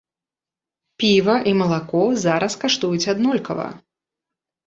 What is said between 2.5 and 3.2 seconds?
каштуюць